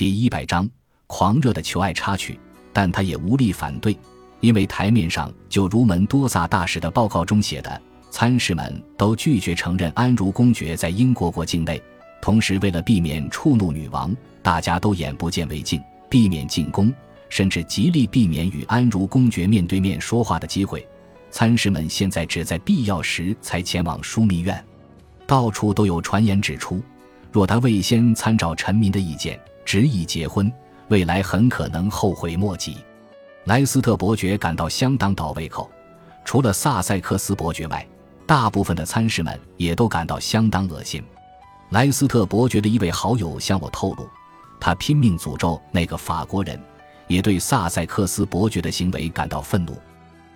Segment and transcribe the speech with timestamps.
[0.00, 0.66] 第一百章，
[1.06, 2.40] 狂热的求爱插曲，
[2.72, 3.94] 但他也无力反对，
[4.40, 11.78] 因为台面上就如门多萨大使的报告中写的，参事们都拒绝承认安茹公爵在英国国境内。
[12.22, 16.90] 同时，为了避免触怒女王，大家都眼不见为净，避免进攻，
[17.28, 20.88] 甚至极力避免与安茹公爵面对面说话的机会。
[21.30, 24.64] 参事们现在只在必要时才前往枢密院。
[25.26, 26.80] 到处都有传言指出，
[27.30, 29.38] 若他未先参照臣民的意见。
[29.70, 30.52] 执意结婚，
[30.88, 32.78] 未来很可能后悔莫及。
[33.44, 35.70] 莱斯特伯爵感到相当倒胃口，
[36.24, 37.86] 除了萨塞克斯伯爵外，
[38.26, 41.00] 大部分的参事们也都感到相当恶心。
[41.68, 44.08] 莱斯特伯爵的一位好友向我透露，
[44.58, 46.60] 他拼命诅咒那个法国人，
[47.06, 49.78] 也对萨塞克斯伯爵的行为感到愤怒。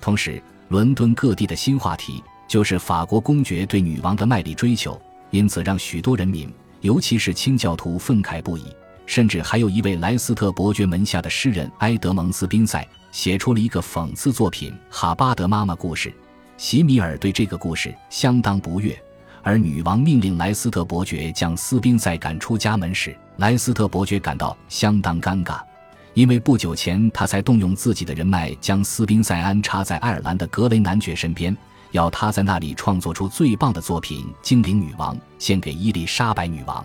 [0.00, 4.98] 同时，伦敦各地的新话题就是法国公爵对女王的卖力追求，
[5.28, 6.50] 因此让许多人民，
[6.80, 8.74] 尤其是清教徒愤慨不已。
[9.08, 16.10] 甚至还有一位莱斯特伯爵门下的诗人埃德蒙斯宾塞写出了一个讽刺作品《哈巴德妈妈故事》。
[16.58, 18.94] 席米尔对这个故事相当不悦，
[19.42, 25.58] 而女王命令莱斯特伯爵将斯宾塞赶出家门时，莱斯特伯爵感到相当尴尬，
[26.12, 31.56] 因为不久前他才动用自己的人脉将斯宾塞安插在爱尔兰的格雷男爵身边，
[31.92, 36.84] 要他在那里创作出最棒的作品《精灵女王》，献给伊丽莎白女王。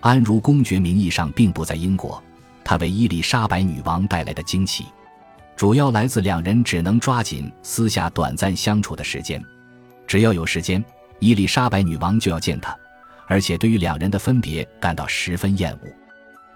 [0.00, 2.22] 安茹公爵名义上并不在英国，
[2.64, 4.86] 他为伊丽莎白女王带来的惊奇，
[5.56, 9.42] 主要来自两人只能抓紧私下短暂相处的时间。
[10.06, 10.82] 只要有时间，
[11.18, 12.76] 伊丽莎白女王就要见他，
[13.26, 15.80] 而且对于两人的分别感到十分厌恶。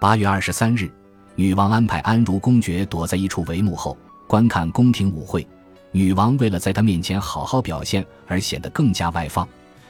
[0.01, 0.91] 八月二十三日，
[1.35, 3.97] 女王安排安茹公爵躲在一处帷幕后
[4.29, 5.47] 观看宫廷舞会。
[5.91, 9.47] 女王为了在他面前好好表现而显得更加外放，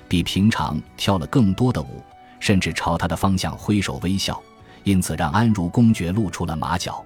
[0.09, 2.03] 比平常跳了更多的舞。
[2.43, 4.43] 甚至朝他的方向挥手微笑，
[4.83, 7.05] 因此让安茹公爵露出了马脚。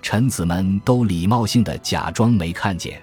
[0.00, 3.02] 臣子们都礼貌性的假装没看见。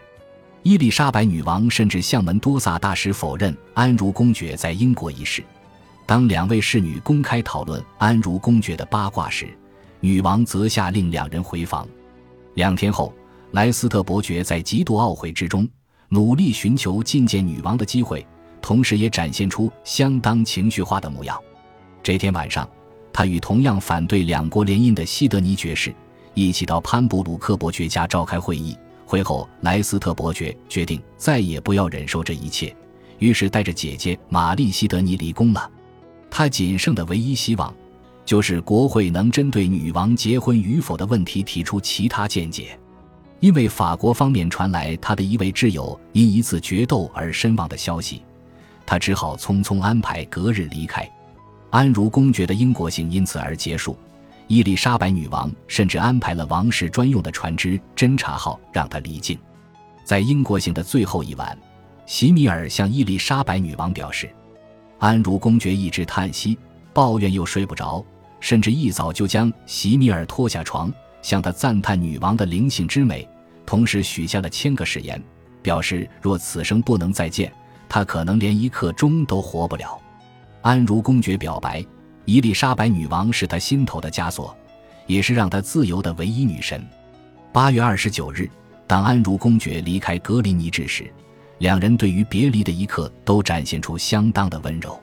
[0.63, 5.43] 伊丽莎白女王甚至向门多萨大使否认安茹公爵在英国一事。
[6.05, 9.45] 当两位侍女公开讨论安茹公爵的八卦时，
[9.99, 11.85] 女王则下令两人回房。
[12.53, 13.13] 两天后，
[13.51, 15.67] 莱斯特伯爵在极度懊悔之中，
[16.07, 18.25] 努力寻求觐见女王的机会，
[18.61, 21.37] 同时也展现出相当情绪化的模样。
[22.05, 22.69] 这天晚上，
[23.11, 25.91] 他与同样反对两国联姻的西德尼爵士
[26.35, 28.77] 一起到潘布鲁克伯爵家召开会议。
[29.07, 32.75] 会后，莱斯特伯爵决定再也不要忍受这一切，
[33.17, 35.67] 于是带着姐姐玛丽西德尼离宫了。
[36.29, 37.73] 他仅剩的唯一希望，
[38.23, 42.77] 就是国会能针对女王结婚与否的问题提出其他见解。
[43.39, 48.21] 因为法国方面传来他的一位挚友因一次决斗而身亡的消息，
[48.85, 51.09] 他只好匆匆安排隔日离开。
[51.75, 53.97] 安茹公爵的英国行因此而结束，
[54.47, 59.37] 伊丽莎白女王甚至安排了王室专用的船只“侦察号”让他离境。
[60.05, 61.57] 在英国行的最后一晚，
[62.05, 64.29] 席米尔向伊丽莎白女王表示，
[64.99, 66.57] 安茹公爵一直叹息、
[66.93, 68.01] 抱怨又睡不着，
[68.39, 70.89] 甚至一早就将席米尔拖下床，
[71.21, 73.27] 向他赞叹女王的灵性之美，
[73.65, 75.21] 同时许下了千个誓言，
[75.61, 77.51] 表示若此生不能再见，
[77.89, 79.99] 他可能连一刻钟都活不了。
[80.65, 81.85] 安茹公爵表白，
[82.25, 84.57] 伊丽莎白女王是他心头的枷锁，
[85.05, 86.83] 也是让他自由的唯一女神。
[87.53, 88.49] 八月二十九日，
[88.87, 91.05] 当安茹公爵离开格林尼治时，
[91.59, 94.99] 两人对于别离的一刻都展现出相当的温柔。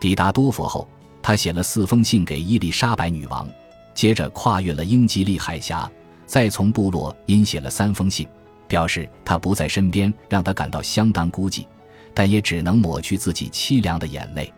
[0.00, 0.88] 抵达多佛后，
[1.20, 3.48] 他写了四封信给伊丽莎白女王，
[3.94, 5.90] 接着跨越了英吉利海峡，
[6.26, 8.24] 再从部落因写了三封信，
[8.68, 11.66] 表示他不在身边，让他感到相当孤寂，
[12.14, 14.52] 但也只能抹去自己凄凉的眼泪。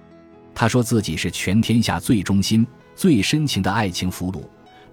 [0.55, 4.43] 他说自己是全天下最忠心、最深情的爱情俘虏，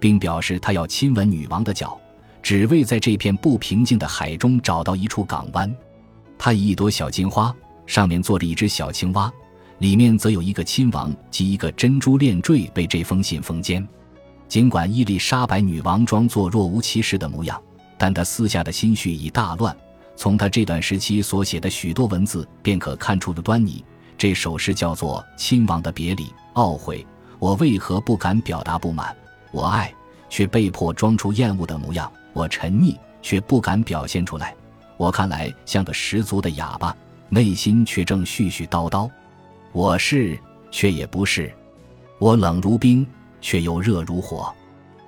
[0.00, 1.98] 并表示他要亲吻女王的脚，
[2.42, 5.72] 只为在这片不平静的海中找到一处港湾。
[6.36, 7.54] 他以一朵小金花，
[7.86, 9.32] 上面坐着一只小青蛙，
[9.78, 13.86] 里面则有一个亲王及一个珍珠链坠被这封信封缄。
[14.48, 17.62] 尽管伊丽莎白女王装作若无其事的模样，
[17.96, 19.74] 但她私下的心绪已大乱。
[20.16, 23.84] 从她这段时期所写的许多文字便可看出的端倪。
[24.22, 27.04] 这首诗叫做《亲王的别离》，懊悔
[27.40, 29.12] 我为何不敢表达不满，
[29.50, 29.92] 我爱
[30.28, 34.54] 却被迫装出厌恶的模样，我沉溺却不敢表现出来，
[34.96, 36.96] 我看来像个十足的哑巴，
[37.30, 39.10] 内心却正絮絮叨叨，
[39.72, 40.38] 我是
[40.70, 41.52] 却也不是，
[42.20, 43.04] 我冷如冰
[43.40, 44.54] 却又热如火，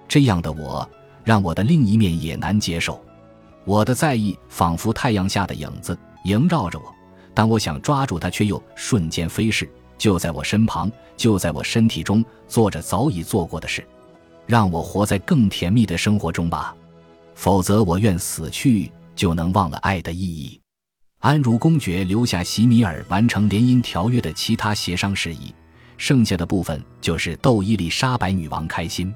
[0.08, 0.90] 这样的我
[1.22, 3.00] 让我的另一面也难接受，
[3.64, 6.92] 我的在意仿佛太阳下的影子萦绕着我。
[7.34, 13.84] 当我想抓住它，却又瞬间飞逝，就在我身旁，就在我身体中，做着早已做过的事。
[14.46, 16.76] 让我活在更甜蜜的生活中吧，
[17.34, 20.60] 否则我愿死去，就能忘了爱的意义。
[21.20, 25.54] 安茹公爵留下席米尔完成联姻条约的其他协商事宜，
[25.96, 29.12] 剩下的部分就是逗伊丽莎白女王开心。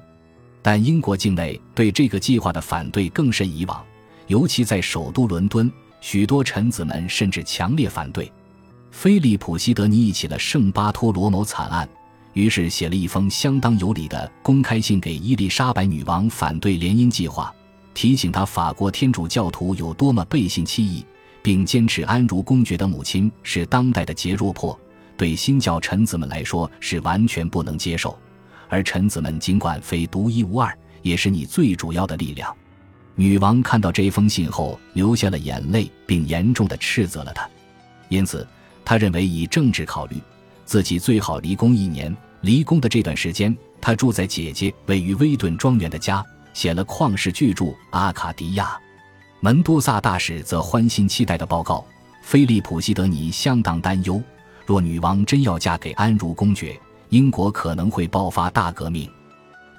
[0.61, 3.85] 但英国境内对这个计划的反对更甚以往，
[4.25, 8.31] 尤其在首都伦敦，许多臣子们甚至强烈反对。
[8.91, 11.87] 菲利普·西德尼忆起了圣巴托罗谋惨案，
[12.33, 17.53] 于是写了一封相当有理的公开信给伊丽莎白女王，反对联姻计划，
[17.93, 21.05] 提醒她法国天主教徒有多么背信弃义。
[21.41, 24.77] 并坚持安茹公爵的母亲是当代的杰若珀，
[25.15, 28.17] 对新教臣子们来说是完全不能接受。
[28.67, 32.53] 而臣子们尽管非独一无二，也是你最主要的力量。
[33.19, 37.45] 女王看到这封信后流下了眼泪，并严重的斥责了他。
[38.07, 38.47] 因此，
[38.85, 40.15] 他认为以政治考虑，
[40.63, 42.15] 自己最好离宫一年。
[42.39, 48.67] 离宫的这段时间，他住在姐姐位于威顿庄园的家，写了旷世巨著《阿卡迪亚》。
[49.41, 51.85] 门多萨大使则欢欣期待的报告：
[52.21, 54.23] 菲利普·西德尼相当担忧，
[54.65, 56.79] 若女王真要嫁给安茹公爵，
[57.09, 59.11] 英国可能会爆发大革命。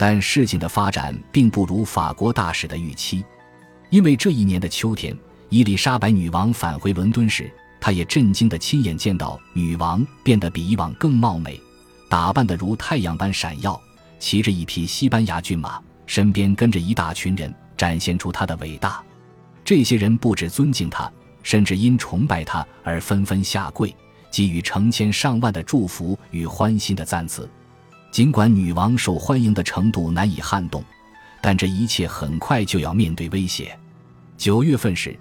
[0.00, 3.22] 但事情的发展并不如法国大使的预期，
[3.90, 5.14] 因为这一年的秋天，
[5.50, 11.60] 伊丽莎白女王返回伦敦时，她也震惊地亲眼见到女王变得比以往更貌美，
[12.08, 13.78] 打扮得如太阳般闪耀，
[14.18, 19.02] 骑着一匹西班牙骏马，身边跟着一大群人，展现出她的伟大。
[19.62, 21.12] 这些人不止尊敬她，
[21.42, 23.94] 甚至因崇拜她而纷纷下跪，
[24.30, 27.46] 给予成千上万的祝福与欢欣的赞词。
[28.10, 30.84] 尽管女王受欢迎的程度难以撼动，
[31.40, 33.78] 但这一切很快就要面对威胁。
[34.36, 35.16] 九月份时，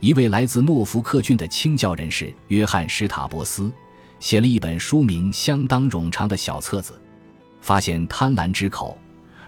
[0.00, 3.72] 一位来自诺福克郡的清教人士约翰·史塔伯斯
[4.20, 7.00] 写了一本书名相当冗长的小册子，
[7.62, 8.98] 发现贪婪之口。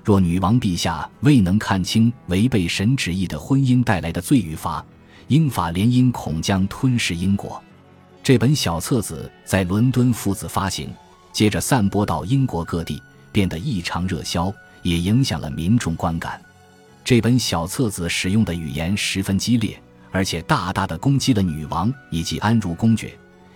[0.02, 4.84] 若女王陛下未能看清违背神旨意的婚姻带来的罪与罚，
[5.26, 7.60] 英法联姻恐将吞噬英国。
[8.22, 10.88] 这本小册子在伦敦父子发行，
[11.36, 14.50] 接着散播到英国各地，变得异常热销，
[14.80, 16.40] 也影响了民众观感。
[17.04, 19.78] 这本小册子使用的语言十分激烈，
[20.10, 23.14] 而且大大的攻击了女王以及安茹公爵，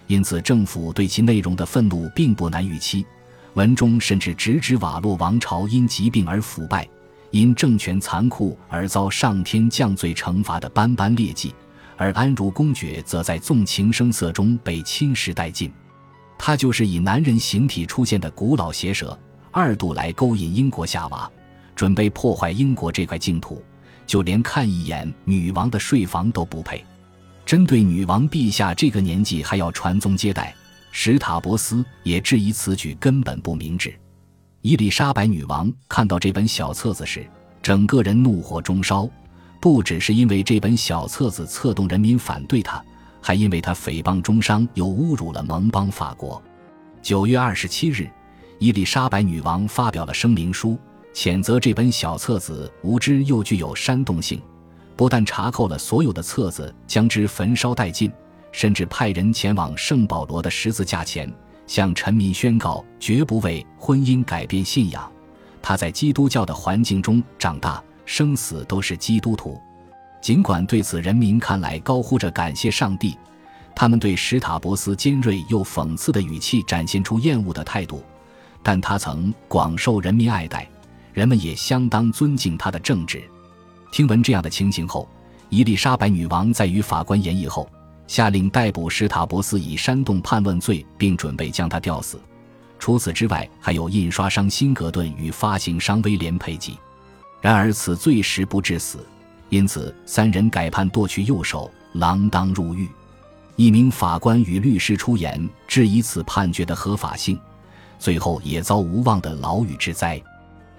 [0.09, 3.03] 因此政府对其内容的愤怒并不难预期。
[3.55, 6.87] 文中甚至直指瓦洛王朝因疾病而腐败，
[7.31, 11.55] 因政权残酷而遭上天降罪惩罚的斑斑劣迹，
[11.97, 15.73] 而安茹公爵则在纵情声色中被侵蚀殆尽。
[16.43, 19.17] 他就是以男人形体出现的古老邪蛇，
[19.51, 21.31] 二度来勾引英国夏娃，
[21.77, 23.63] 准备破坏英国这块净土，
[24.07, 26.83] 就连看一眼女王的睡房都不配。
[27.45, 30.55] 针对女王陛下这个年纪还要传宗接代。
[30.93, 33.95] 史塔伯斯也质疑此举根本不明智。
[34.63, 37.29] 伊丽莎白女王看到这本小册子时，
[37.61, 39.07] 整个人怒火中烧，
[39.61, 42.83] 不只是因为这本小册子策动人民反对她，
[43.21, 46.43] 还因为他诽谤中商又侮辱了盟邦法国。
[47.03, 48.09] 九月二十七日，
[48.59, 50.79] 伊丽莎白女王发表了声明书，
[51.15, 54.41] 谴责这本小册子无知又具有煽动性，
[54.97, 58.11] 不但查扣了所有的册子，将之焚烧殆尽。
[58.53, 61.33] 甚至派人前往圣保罗的十字架前，
[61.69, 65.09] 向臣民宣告绝不为婚姻改变信仰。
[65.63, 69.57] 他在基督教的环境中长大，生死都是基督徒。
[70.21, 73.17] 尽管对此人民看来高呼着感谢上帝，
[73.75, 78.03] 他们对史塔博斯尖锐又讽刺的语气展现出厌恶的态度，
[78.63, 80.69] 但他曾广受人民爱戴，
[81.13, 83.23] 人们也相当尊敬他的正直。
[83.91, 85.09] 听闻这样的情形后，
[85.49, 87.69] 伊丽莎白女王在与法官研议后。
[88.07, 92.21] 下令逮捕史塔博斯以煽动叛乱罪，并准备将他吊死。
[92.77, 96.77] 除此之外，还有印刷商辛格顿与发行商威廉佩吉。
[97.41, 99.07] 然而此罪实不致死，
[99.51, 102.89] 因此三人改判剁去右手，锒铛入狱。
[103.57, 107.39] 一名法官与律师出言质疑此判决的合法性，
[107.99, 110.21] 最后也遭无望的牢狱之灾。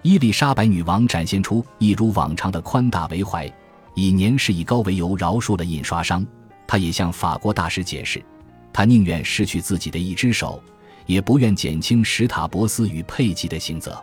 [0.01, 3.51] 伊丽莎白女王展现出一如往常的宽大为怀，
[3.93, 6.25] 以年事已高为由饶恕了印刷商。
[6.65, 8.23] 他也向法国大使解释，
[8.73, 10.63] 他宁愿失去自己的一只手，
[11.05, 14.01] 也不愿减轻史塔博斯与佩吉的刑责。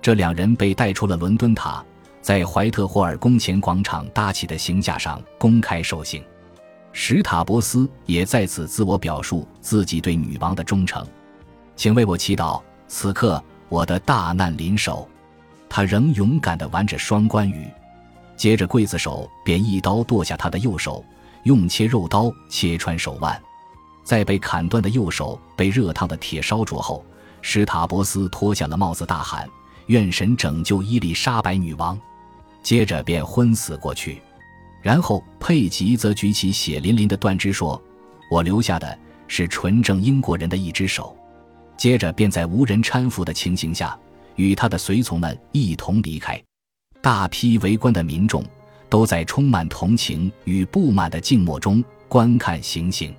[0.00, 1.84] 这两人被带出了伦敦塔，
[2.20, 6.22] 在怀特霍尔宫前广场搭起的刑架上公开受刑。
[6.92, 11.06] 史塔博斯也在此自我表述自己对女王的忠诚，
[11.76, 12.60] 请为我祈祷。
[12.86, 15.08] 此刻我的大难临首，
[15.68, 17.68] 他仍勇敢地玩着双关语。
[18.36, 21.04] 接着刽子手便一刀剁下他的右手。
[21.44, 23.40] 用切肉刀切穿手腕，
[24.04, 27.02] 在被砍断的右手被热烫的铁烧灼后，
[27.40, 29.48] 史塔博斯脱下了帽子，大喊
[29.86, 31.98] ：“愿神拯救伊丽莎白女王。
[32.68, 34.20] 接着便昏死过去。
[34.82, 37.82] 然后佩吉则举起血淋淋的断肢说
[38.30, 41.16] ：“我留下的是纯正英国人的一只手。”
[41.78, 43.98] 接着便在无人搀扶的情形下，
[44.36, 46.38] 与他的随从们一同离开。
[47.00, 48.44] 大批围观的民众
[48.90, 53.14] 都在充满同情与不满的静默中观看行刑。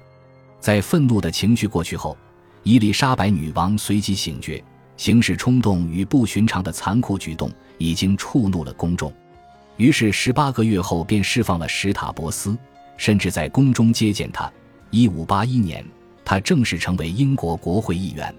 [0.60, 2.16] 在愤怒的情绪过去后，
[2.62, 4.64] 伊丽莎白女王随即醒觉，
[4.96, 9.12] 行事冲动与不寻常的残酷举动已经触怒了公众，
[9.80, 12.56] 于是十八个月后便释放了史塔博斯，
[12.98, 14.52] 甚至在宫中接见他。
[14.92, 15.86] 一五八一年，
[16.26, 18.36] 他正式成为英国国会议员。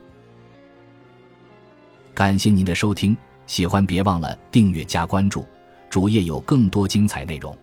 [2.12, 3.16] 感谢您的收听，
[3.46, 5.46] 喜欢别忘了订阅加关注，
[5.88, 7.56] 主页有更多精彩内容。